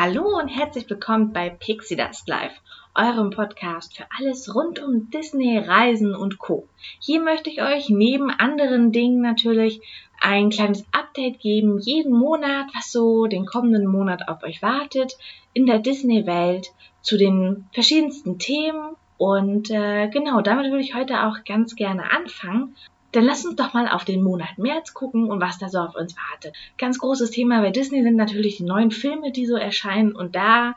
[0.00, 2.52] Hallo und herzlich willkommen bei Pixie Dust Live,
[2.94, 6.68] eurem Podcast für alles rund um Disney, Reisen und Co.
[7.00, 9.80] Hier möchte ich euch neben anderen Dingen natürlich
[10.20, 15.18] ein kleines Update geben, jeden Monat, was so den kommenden Monat auf euch wartet,
[15.52, 16.68] in der Disney-Welt,
[17.02, 18.94] zu den verschiedensten Themen.
[19.16, 22.76] Und äh, genau, damit würde ich heute auch ganz gerne anfangen.
[23.12, 25.96] Dann lass uns doch mal auf den Monat März gucken und was da so auf
[25.96, 26.54] uns wartet.
[26.76, 30.14] Ganz großes Thema bei Disney sind natürlich die neuen Filme, die so erscheinen.
[30.14, 30.74] Und da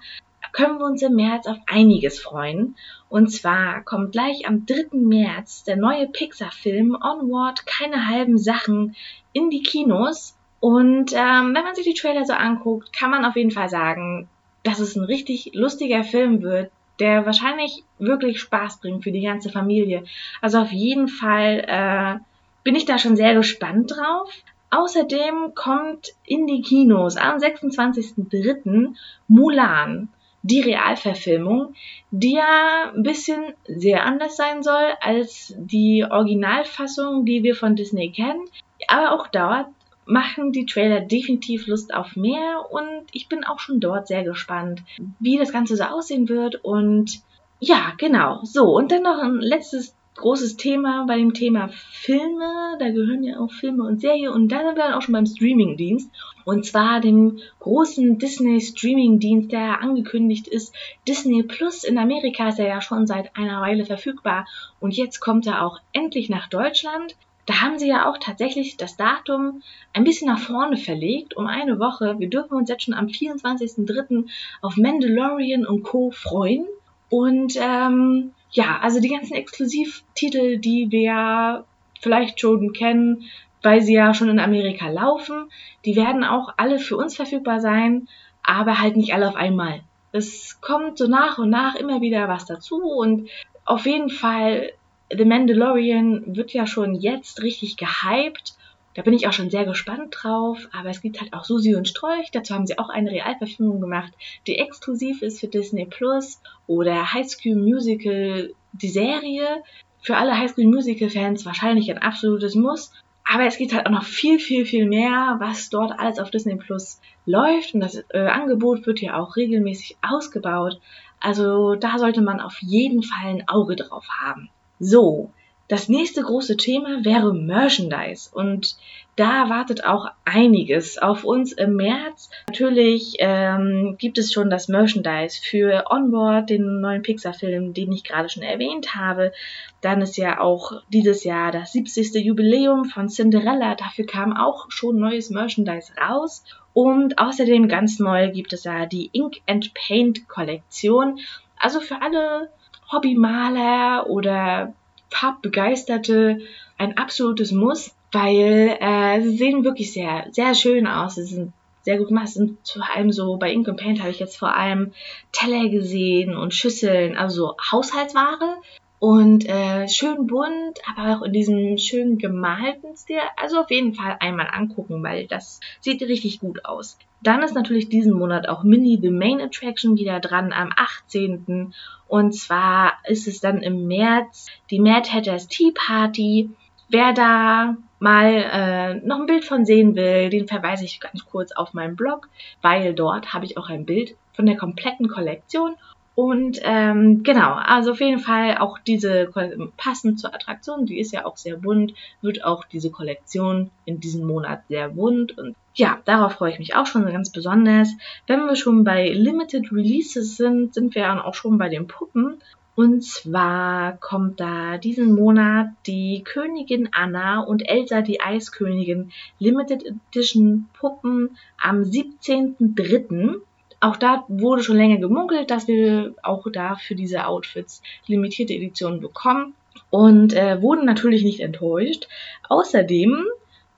[0.53, 2.75] können wir uns im März auf einiges freuen.
[3.09, 4.97] Und zwar kommt gleich am 3.
[4.97, 8.95] März der neue Pixar-Film Onward, keine halben Sachen
[9.33, 10.37] in die Kinos.
[10.59, 14.29] Und ähm, wenn man sich die Trailer so anguckt, kann man auf jeden Fall sagen,
[14.63, 19.49] dass es ein richtig lustiger Film wird, der wahrscheinlich wirklich Spaß bringt für die ganze
[19.49, 20.03] Familie.
[20.39, 22.23] Also auf jeden Fall äh,
[22.63, 24.31] bin ich da schon sehr gespannt drauf.
[24.69, 28.93] Außerdem kommt in die Kinos am 26.03.
[29.27, 30.09] Mulan
[30.43, 31.73] die Realverfilmung,
[32.11, 38.11] die ja ein bisschen sehr anders sein soll als die Originalfassung, die wir von Disney
[38.11, 38.45] kennen.
[38.87, 39.67] Aber auch dort
[40.11, 44.83] machen die Trailer definitiv Lust auf mehr und ich bin auch schon dort sehr gespannt,
[45.19, 47.21] wie das Ganze so aussehen wird und
[47.59, 48.39] ja, genau.
[48.43, 52.75] So, und dann noch ein letztes großes Thema bei dem Thema Filme.
[52.79, 54.33] Da gehören ja auch Filme und Serien.
[54.33, 56.11] Und da sind wir dann auch schon beim Streamingdienst.
[56.43, 60.75] Und zwar dem großen Disney Streamingdienst, der angekündigt ist.
[61.07, 64.47] Disney Plus in Amerika ist er ja schon seit einer Weile verfügbar.
[64.79, 67.15] Und jetzt kommt er auch endlich nach Deutschland.
[67.51, 69.61] Da haben sie ja auch tatsächlich das Datum
[69.91, 72.17] ein bisschen nach vorne verlegt, um eine Woche.
[72.17, 74.29] Wir dürfen uns jetzt schon am 24.03.
[74.61, 76.11] auf Mandalorian und Co.
[76.11, 76.65] freuen.
[77.09, 81.65] Und ähm, ja, also die ganzen Exklusivtitel, die wir
[81.99, 83.23] vielleicht schon kennen,
[83.61, 85.51] weil sie ja schon in Amerika laufen,
[85.83, 88.07] die werden auch alle für uns verfügbar sein,
[88.43, 89.81] aber halt nicht alle auf einmal.
[90.13, 93.29] Es kommt so nach und nach immer wieder was dazu und
[93.65, 94.71] auf jeden Fall
[95.15, 98.55] The Mandalorian wird ja schon jetzt richtig gehypt
[98.93, 100.67] da bin ich auch schon sehr gespannt drauf.
[100.73, 102.31] Aber es gibt halt auch Susi und Strolch.
[102.31, 104.11] Dazu haben sie auch eine Realverfilmung gemacht,
[104.47, 106.41] die exklusiv ist für Disney Plus.
[106.67, 109.63] Oder High School Musical, die Serie.
[110.01, 112.91] Für alle High School Musical Fans wahrscheinlich ein absolutes Muss.
[113.23, 116.57] Aber es gibt halt auch noch viel, viel, viel mehr, was dort alles auf Disney
[116.57, 117.73] Plus läuft.
[117.73, 120.81] Und das äh, Angebot wird ja auch regelmäßig ausgebaut.
[121.21, 124.49] Also da sollte man auf jeden Fall ein Auge drauf haben.
[124.83, 125.29] So,
[125.67, 128.77] das nächste große Thema wäre Merchandise und
[129.15, 132.31] da wartet auch einiges auf uns im März.
[132.47, 138.27] Natürlich ähm, gibt es schon das Merchandise für Onboard, den neuen Pixar-Film, den ich gerade
[138.27, 139.33] schon erwähnt habe.
[139.81, 142.15] Dann ist ja auch dieses Jahr das 70.
[142.15, 143.75] Jubiläum von Cinderella.
[143.75, 146.43] Dafür kam auch schon neues Merchandise raus.
[146.73, 151.19] Und außerdem ganz neu gibt es ja die Ink and Paint Kollektion.
[151.55, 152.49] Also für alle
[152.91, 154.73] Hobbymaler oder
[155.09, 156.39] Farbbegeisterte
[156.77, 161.15] ein absolutes Muss, weil äh, sie sehen wirklich sehr, sehr schön aus.
[161.15, 161.53] Sie sind
[161.83, 162.29] sehr gut gemacht.
[162.29, 164.93] sind vor allem so, bei Ink Paint habe ich jetzt vor allem
[165.31, 168.57] Teller gesehen und Schüsseln, also so Haushaltsware.
[169.01, 173.17] Und äh, schön bunt, aber auch in diesem schön gemalten Stil.
[173.35, 176.99] Also auf jeden Fall einmal angucken, weil das sieht richtig gut aus.
[177.23, 181.73] Dann ist natürlich diesen Monat auch Mini The Main Attraction wieder dran am 18.
[182.07, 186.51] Und zwar ist es dann im März die Mad Hatters Tea Party.
[186.87, 191.51] Wer da mal äh, noch ein Bild von sehen will, den verweise ich ganz kurz
[191.53, 192.29] auf meinen Blog,
[192.61, 195.75] weil dort habe ich auch ein Bild von der kompletten Kollektion
[196.21, 199.31] und ähm, genau, also auf jeden Fall auch diese
[199.75, 204.27] passend zur Attraktion, die ist ja auch sehr bunt, wird auch diese Kollektion in diesem
[204.27, 207.89] Monat sehr bunt und ja, darauf freue ich mich auch schon ganz besonders.
[208.27, 212.39] Wenn wir schon bei Limited Releases sind, sind wir dann auch schon bei den Puppen.
[212.75, 220.69] Und zwar kommt da diesen Monat die Königin Anna und Elsa die Eiskönigin Limited Edition
[220.73, 223.41] Puppen am 17.03.
[223.81, 229.01] Auch da wurde schon länger gemunkelt, dass wir auch da für diese Outfits limitierte Editionen
[229.01, 229.55] bekommen
[229.89, 232.07] und äh, wurden natürlich nicht enttäuscht.
[232.47, 233.25] Außerdem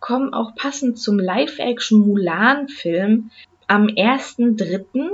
[0.02, 3.32] kommen auch passend zum Live-Action Mulan-Film
[3.68, 5.10] am 1.3.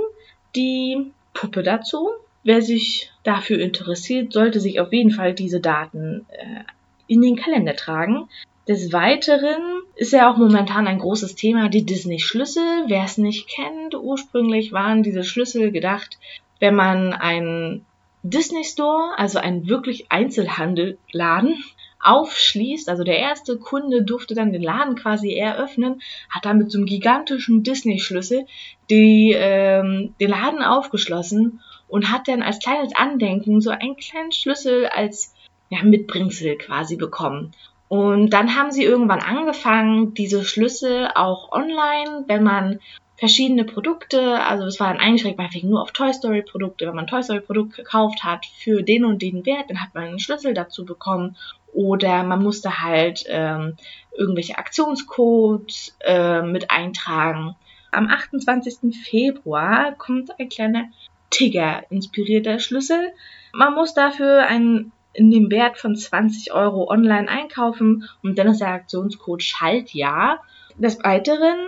[0.56, 2.10] die Puppe dazu.
[2.42, 6.64] Wer sich dafür interessiert, sollte sich auf jeden Fall diese Daten äh,
[7.06, 8.28] in den Kalender tragen.
[8.70, 12.84] Des Weiteren ist ja auch momentan ein großes Thema die Disney-Schlüssel.
[12.86, 16.20] Wer es nicht kennt, ursprünglich waren diese Schlüssel gedacht,
[16.60, 17.84] wenn man einen
[18.22, 21.64] Disney Store, also einen wirklich Einzelhandelladen,
[21.98, 26.78] aufschließt, also der erste Kunde durfte dann den Laden quasi eröffnen, hat dann mit so
[26.78, 28.46] einem gigantischen Disney-Schlüssel
[28.88, 35.34] ähm, den Laden aufgeschlossen und hat dann als kleines Andenken so einen kleinen Schlüssel als
[35.70, 37.52] ja, Mitbringsel quasi bekommen.
[37.90, 42.78] Und dann haben sie irgendwann angefangen, diese Schlüssel auch online, wenn man
[43.16, 47.08] verschiedene Produkte, also es war dann eingeschränkt meinetwegen nur auf Toy Story Produkte, wenn man
[47.08, 50.54] Toy Story Produkt gekauft hat für den und den Wert, dann hat man einen Schlüssel
[50.54, 51.36] dazu bekommen
[51.72, 53.74] oder man musste halt ähm,
[54.16, 57.56] irgendwelche Aktionscodes äh, mit eintragen.
[57.90, 58.96] Am 28.
[59.04, 60.84] Februar kommt ein kleiner
[61.30, 63.12] Tigger inspirierter Schlüssel.
[63.52, 68.60] Man muss dafür einen in dem Wert von 20 Euro online einkaufen und dann ist
[68.60, 70.42] der Aktionscode Schaltjahr.
[70.78, 71.58] Des Weiteren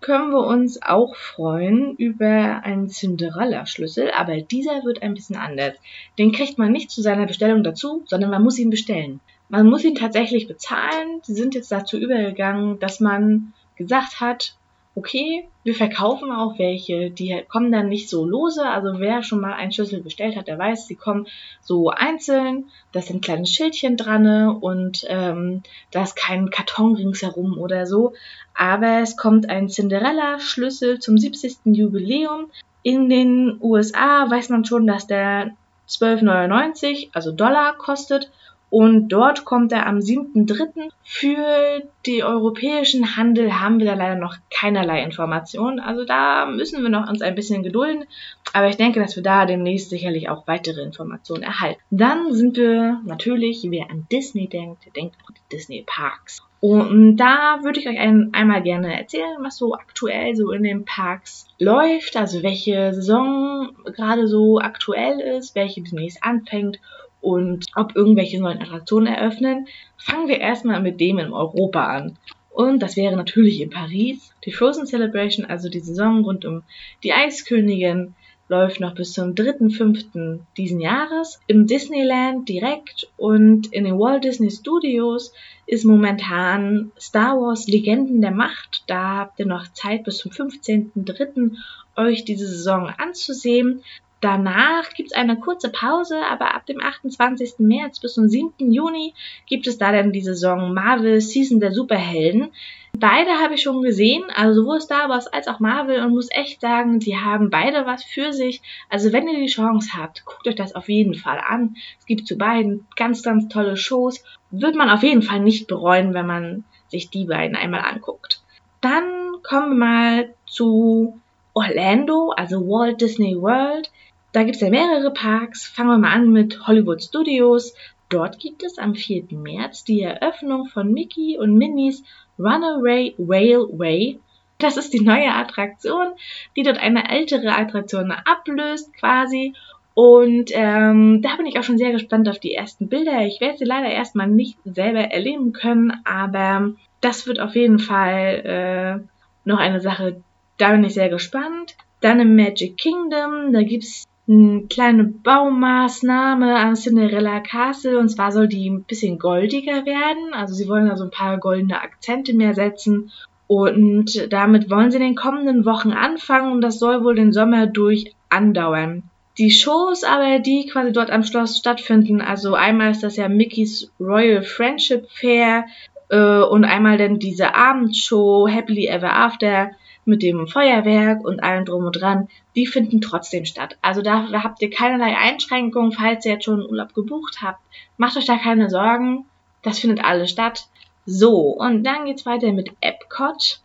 [0.00, 5.74] können wir uns auch freuen über einen Cinderella-Schlüssel, aber dieser wird ein bisschen anders.
[6.18, 9.20] Den kriegt man nicht zu seiner Bestellung dazu, sondern man muss ihn bestellen.
[9.48, 11.20] Man muss ihn tatsächlich bezahlen.
[11.22, 14.54] Sie sind jetzt dazu übergegangen, dass man gesagt hat,
[14.94, 18.66] okay, wir verkaufen auch welche, die kommen dann nicht so lose.
[18.66, 21.26] Also wer schon mal einen Schlüssel bestellt hat, der weiß, sie kommen
[21.60, 22.70] so einzeln.
[22.92, 28.14] Da sind kleine Schildchen dran und ähm, da ist kein Karton ringsherum oder so.
[28.54, 31.58] Aber es kommt ein Cinderella-Schlüssel zum 70.
[31.66, 32.50] Jubiläum.
[32.82, 35.52] In den USA weiß man schon, dass der
[35.88, 38.30] 12,99, also Dollar kostet
[38.70, 40.90] und dort kommt er am 7.3.
[41.02, 45.80] Für die europäischen Handel haben wir da leider noch keinerlei Informationen.
[45.80, 48.04] Also da müssen wir noch uns ein bisschen gedulden.
[48.52, 51.80] Aber ich denke, dass wir da demnächst sicherlich auch weitere Informationen erhalten.
[51.90, 56.42] Dann sind wir natürlich, wer an Disney denkt, der denkt an die Disney Parks.
[56.60, 60.84] Und da würde ich euch ein, einmal gerne erzählen, was so aktuell so in den
[60.84, 66.78] Parks läuft, also welche Saison gerade so aktuell ist, welche demnächst anfängt
[67.20, 72.18] und ob irgendwelche neuen Attraktionen eröffnen, fangen wir erstmal mit dem in Europa an.
[72.50, 74.32] Und das wäre natürlich in Paris.
[74.44, 76.62] Die Frozen Celebration, also die Saison rund um
[77.02, 78.14] die Eiskönigin,
[78.50, 80.40] läuft noch bis zum 3.5.
[80.56, 85.32] diesen Jahres im Disneyland direkt und in den Walt Disney Studios
[85.66, 88.82] ist momentan Star Wars Legenden der Macht.
[88.88, 91.52] Da habt ihr noch Zeit bis zum 15.3.
[91.96, 93.84] euch diese Saison anzusehen.
[94.20, 97.54] Danach gibt es eine kurze Pause, aber ab dem 28.
[97.58, 98.70] März bis zum 7.
[98.70, 99.14] Juni
[99.46, 102.52] gibt es da dann die Saison Marvel Season der Superhelden.
[102.98, 106.60] Beide habe ich schon gesehen, also sowohl Star Wars als auch Marvel und muss echt
[106.60, 108.60] sagen, die haben beide was für sich.
[108.90, 111.76] Also wenn ihr die Chance habt, guckt euch das auf jeden Fall an.
[111.98, 114.22] Es gibt zu beiden ganz, ganz tolle Shows.
[114.50, 118.42] Wird man auf jeden Fall nicht bereuen, wenn man sich die beiden einmal anguckt.
[118.82, 119.04] Dann
[119.42, 121.20] kommen wir mal zu
[121.54, 123.90] Orlando, also Walt Disney World.
[124.32, 125.66] Da gibt es ja mehrere Parks.
[125.66, 127.74] Fangen wir mal an mit Hollywood Studios.
[128.08, 129.24] Dort gibt es am 4.
[129.30, 132.02] März die Eröffnung von Mickey und Minnie's
[132.38, 134.18] Runaway Railway.
[134.58, 136.08] Das ist die neue Attraktion,
[136.56, 139.54] die dort eine ältere Attraktion ablöst quasi.
[139.94, 143.24] Und ähm, da bin ich auch schon sehr gespannt auf die ersten Bilder.
[143.26, 149.02] Ich werde sie leider erstmal nicht selber erleben können, aber das wird auf jeden Fall
[149.04, 150.22] äh, noch eine Sache,
[150.58, 151.76] da bin ich sehr gespannt.
[152.00, 158.48] Dann im Magic Kingdom, da gibt's eine kleine Baumaßnahme an Cinderella Castle und zwar soll
[158.48, 160.32] die ein bisschen goldiger werden.
[160.32, 163.10] Also sie wollen da so ein paar goldene Akzente mehr setzen
[163.48, 167.66] und damit wollen sie in den kommenden Wochen anfangen und das soll wohl den Sommer
[167.66, 169.02] durch andauern.
[169.38, 173.90] Die Shows aber, die quasi dort am Schloss stattfinden, also einmal ist das ja Mickey's
[173.98, 175.64] Royal Friendship Fair
[176.10, 179.70] äh, und einmal dann diese Abendshow Happily Ever After
[180.04, 183.78] mit dem Feuerwerk und allem drum und dran, die finden trotzdem statt.
[183.80, 187.60] Also da, habt ihr keinerlei Einschränkungen, falls ihr jetzt schon einen Urlaub gebucht habt.
[187.96, 189.24] Macht euch da keine Sorgen,
[189.62, 190.68] das findet alles statt.
[191.06, 193.60] So, und dann geht's weiter mit Epcot.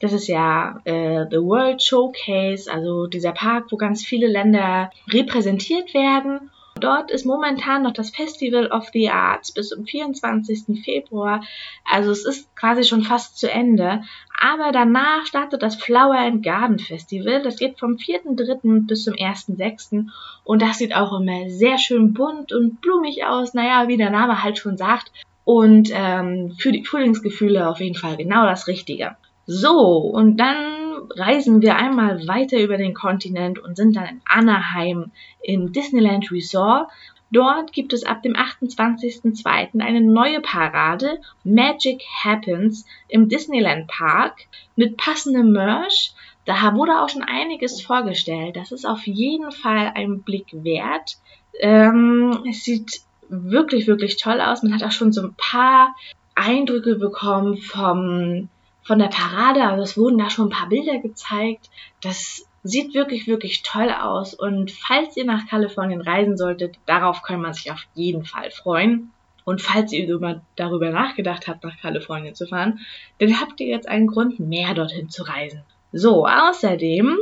[0.00, 5.92] Das ist ja äh, The World Showcase, also dieser Park, wo ganz viele Länder repräsentiert
[5.94, 6.50] werden.
[6.78, 10.82] Dort ist momentan noch das Festival of the Arts bis zum 24.
[10.84, 11.42] Februar.
[11.84, 14.02] Also es ist quasi schon fast zu Ende.
[14.40, 17.42] Aber danach startet das Flower and Garden Festival.
[17.42, 18.86] Das geht vom 4.3.
[18.86, 20.06] bis zum 1.6.
[20.44, 23.54] Und das sieht auch immer sehr schön bunt und blumig aus.
[23.54, 25.12] Naja, wie der Name halt schon sagt.
[25.44, 29.16] Und ähm, für die Frühlingsgefühle auf jeden Fall genau das Richtige.
[29.46, 35.12] So, und dann reisen wir einmal weiter über den Kontinent und sind dann in Anaheim
[35.42, 36.88] im Disneyland Resort.
[37.30, 39.80] Dort gibt es ab dem 28.02.
[39.80, 46.12] eine neue Parade, Magic Happens, im Disneyland Park mit passendem Merch.
[46.46, 48.56] Da wurde auch schon einiges vorgestellt.
[48.56, 51.18] Das ist auf jeden Fall ein Blick wert.
[51.60, 54.62] Ähm, es sieht wirklich, wirklich toll aus.
[54.62, 55.94] Man hat auch schon so ein paar
[56.34, 58.48] Eindrücke bekommen vom,
[58.88, 59.64] von der Parade.
[59.64, 61.68] Also es wurden da schon ein paar Bilder gezeigt.
[62.00, 64.32] Das sieht wirklich, wirklich toll aus.
[64.32, 69.10] Und falls ihr nach Kalifornien reisen solltet, darauf kann man sich auf jeden Fall freuen.
[69.44, 72.80] Und falls ihr über, darüber nachgedacht habt, nach Kalifornien zu fahren,
[73.18, 75.62] dann habt ihr jetzt einen Grund mehr dorthin zu reisen.
[75.92, 77.18] So, außerdem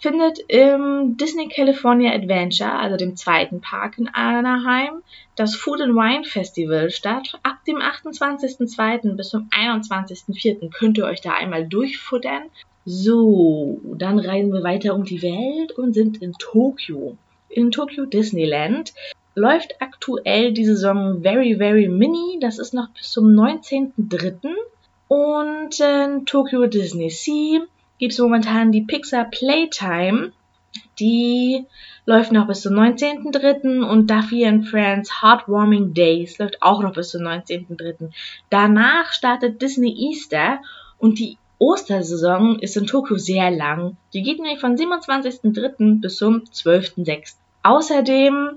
[0.00, 5.02] findet im Disney California Adventure, also dem zweiten Park in Anaheim,
[5.36, 7.38] das Food and Wine Festival statt.
[7.42, 9.14] Ab dem 28.02.
[9.16, 10.70] bis zum 21.04.
[10.70, 12.44] könnt ihr euch da einmal durchfuttern.
[12.86, 17.18] So, dann reisen wir weiter um die Welt und sind in Tokio.
[17.50, 18.94] In Tokio Disneyland
[19.34, 22.38] läuft aktuell die Saison Very Very Mini.
[22.40, 24.54] Das ist noch bis zum 19.03.
[25.08, 27.66] Und in Tokyo Disney Sea
[28.00, 30.32] gibt es momentan die Pixar Playtime.
[30.98, 31.66] Die
[32.06, 33.84] läuft noch bis zum 19.03.
[33.84, 38.10] und Duffy and Friends Heartwarming Days läuft auch noch bis zum 19.03.
[38.48, 40.60] Danach startet Disney Easter
[40.98, 43.98] und die Ostersaison ist in Tokio sehr lang.
[44.14, 46.00] Die geht nämlich von 27.03.
[46.00, 47.34] bis zum 12.06.
[47.62, 48.52] Außerdem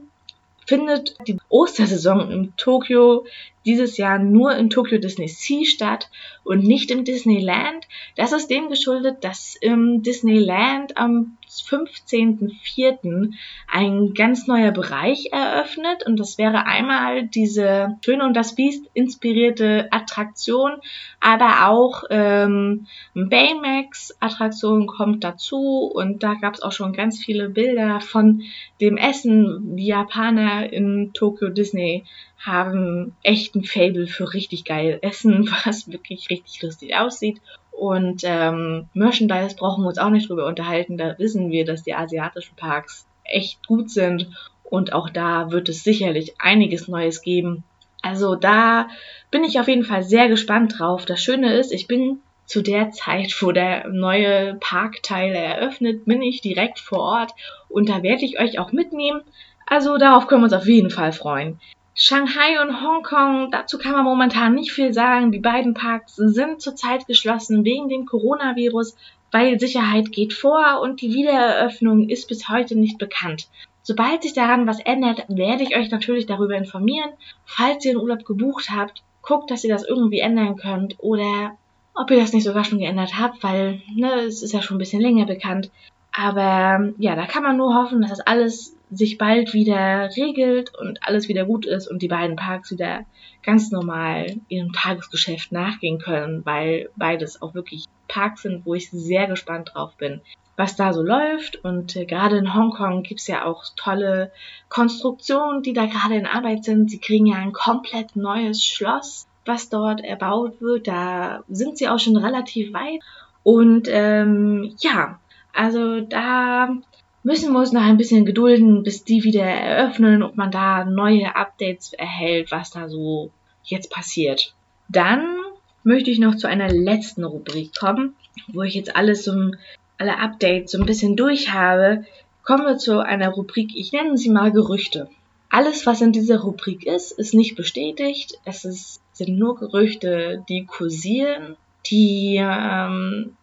[0.65, 3.25] findet die Ostersaison in Tokio
[3.65, 6.09] dieses Jahr nur in Tokyo Disney Sea statt
[6.43, 7.87] und nicht im Disneyland.
[8.15, 13.31] Das ist dem geschuldet, dass im Disneyland am 15.04.
[13.71, 19.87] ein ganz neuer Bereich eröffnet und das wäre einmal diese Schöne und das Biest inspirierte
[19.91, 20.71] Attraktion,
[21.19, 27.49] aber auch ähm, Baymax Attraktion kommt dazu und da gab es auch schon ganz viele
[27.49, 28.41] Bilder von
[28.81, 29.75] dem Essen.
[29.75, 31.11] Die Japaner in
[31.43, 32.05] Tokyo Disney
[32.39, 37.41] haben echt ein Fable für richtig geil Essen, was wirklich richtig lustig aussieht.
[37.71, 40.97] Und ähm, Merchandise brauchen wir uns auch nicht drüber unterhalten.
[40.97, 44.29] Da wissen wir, dass die asiatischen Parks echt gut sind.
[44.63, 47.63] Und auch da wird es sicherlich einiges Neues geben.
[48.01, 48.87] Also da
[49.31, 51.05] bin ich auf jeden Fall sehr gespannt drauf.
[51.05, 56.41] Das Schöne ist, ich bin zu der Zeit, wo der neue Parkteil eröffnet, bin ich
[56.41, 57.31] direkt vor Ort
[57.69, 59.21] und da werde ich euch auch mitnehmen.
[59.65, 61.59] Also darauf können wir uns auf jeden Fall freuen.
[61.95, 65.31] Shanghai und Hongkong, dazu kann man momentan nicht viel sagen.
[65.31, 68.95] Die beiden Parks sind zurzeit geschlossen wegen dem Coronavirus,
[69.31, 73.47] weil Sicherheit geht vor und die Wiedereröffnung ist bis heute nicht bekannt.
[73.83, 77.11] Sobald sich daran was ändert, werde ich euch natürlich darüber informieren.
[77.45, 81.57] Falls ihr einen Urlaub gebucht habt, guckt, dass ihr das irgendwie ändern könnt oder
[81.93, 84.79] ob ihr das nicht sogar schon geändert habt, weil ne, es ist ja schon ein
[84.79, 85.69] bisschen länger bekannt.
[86.13, 90.99] Aber ja, da kann man nur hoffen, dass das alles sich bald wieder regelt und
[91.01, 93.05] alles wieder gut ist und die beiden Parks wieder
[93.41, 99.27] ganz normal ihrem Tagesgeschäft nachgehen können, weil beides auch wirklich Parks sind, wo ich sehr
[99.27, 100.21] gespannt drauf bin,
[100.55, 101.63] was da so läuft.
[101.63, 104.31] Und äh, gerade in Hongkong gibt's ja auch tolle
[104.69, 106.91] Konstruktionen, die da gerade in Arbeit sind.
[106.91, 110.87] Sie kriegen ja ein komplett neues Schloss, was dort erbaut wird.
[110.87, 113.01] Da sind sie auch schon relativ weit.
[113.41, 115.19] Und ähm, ja,
[115.53, 116.75] also da
[117.23, 121.35] müssen wir uns noch ein bisschen gedulden, bis die wieder eröffnen und man da neue
[121.35, 123.31] Updates erhält, was da so
[123.63, 124.53] jetzt passiert.
[124.89, 125.37] Dann
[125.83, 128.15] möchte ich noch zu einer letzten Rubrik kommen,
[128.51, 129.51] wo ich jetzt alles so,
[129.97, 132.05] alle Updates so ein bisschen durch habe.
[132.43, 135.09] Kommen wir zu einer Rubrik, ich nenne sie mal Gerüchte.
[135.49, 138.39] Alles, was in dieser Rubrik ist, ist nicht bestätigt.
[138.43, 141.55] Es ist, sind nur Gerüchte, die kursieren,
[141.85, 143.37] die ähm,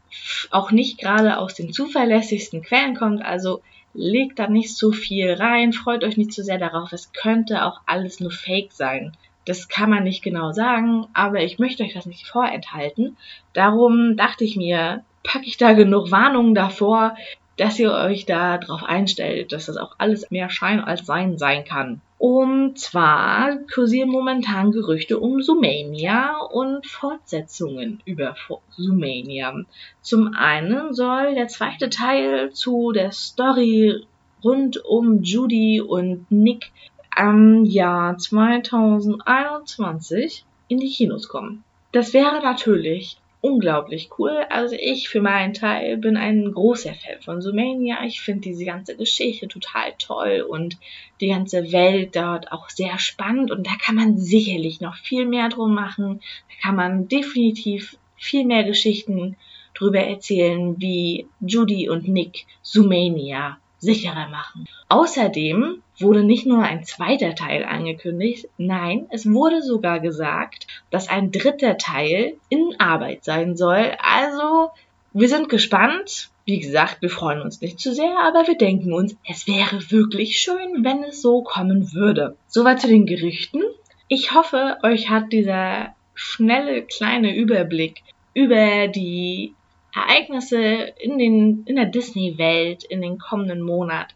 [0.51, 3.23] auch nicht gerade aus den zuverlässigsten Quellen kommt.
[3.25, 3.63] Also
[3.95, 6.93] legt da nicht so viel rein, freut euch nicht zu so sehr darauf.
[6.93, 9.17] Es könnte auch alles nur Fake sein.
[9.47, 13.17] Das kann man nicht genau sagen, aber ich möchte euch das nicht vorenthalten.
[13.53, 17.17] Darum dachte ich mir, packe ich da genug Warnungen davor,
[17.61, 21.67] dass ihr euch da drauf einstellt, dass das auch alles mehr Schein als Sein sein
[21.67, 22.01] kann.
[22.17, 28.35] Und zwar kursieren momentan Gerüchte um Sumania und Fortsetzungen über
[28.71, 29.55] Sumania.
[30.01, 34.07] Zum einen soll der zweite Teil zu der Story
[34.43, 36.73] rund um Judy und Nick
[37.15, 41.63] am Jahr 2021 in die Kinos kommen.
[41.93, 44.45] Das wäre natürlich unglaublich cool.
[44.51, 48.05] Also ich für meinen Teil bin ein großer Fan von Sumania.
[48.05, 50.77] Ich finde diese ganze Geschichte total toll und
[51.21, 55.49] die ganze Welt dort auch sehr spannend und da kann man sicherlich noch viel mehr
[55.49, 56.21] drum machen.
[56.49, 59.37] Da kann man definitiv viel mehr Geschichten
[59.75, 64.67] drüber erzählen, wie Judy und Nick Sumania sicherer machen.
[64.89, 71.33] Außerdem wurde nicht nur ein zweiter Teil angekündigt, nein, es wurde sogar gesagt, dass ein
[71.33, 73.97] dritter Teil in Arbeit sein soll.
[73.99, 74.71] Also,
[75.13, 76.29] wir sind gespannt.
[76.45, 80.39] Wie gesagt, wir freuen uns nicht zu sehr, aber wir denken uns, es wäre wirklich
[80.39, 82.37] schön, wenn es so kommen würde.
[82.49, 83.63] Soweit zu den Gerüchten.
[84.09, 88.03] Ich hoffe, euch hat dieser schnelle kleine Überblick
[88.35, 89.55] über die
[89.95, 90.59] Ereignisse
[90.99, 94.15] in, den, in der Disney-Welt in den kommenden Monat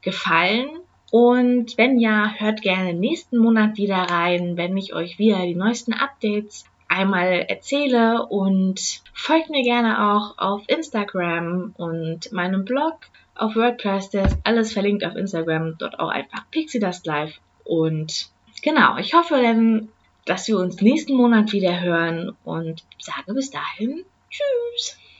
[0.00, 0.68] gefallen.
[1.10, 5.92] Und wenn ja, hört gerne nächsten Monat wieder rein, wenn ich euch wieder die neuesten
[5.92, 12.94] Updates einmal erzähle und folgt mir gerne auch auf Instagram und meinem Blog
[13.34, 18.28] auf WordPress, der ist alles verlinkt auf Instagram, dort auch einfach Pixie Dust Live und
[18.62, 19.88] genau, ich hoffe dann,
[20.26, 24.98] dass wir uns nächsten Monat wieder hören und sage bis dahin Tschüss.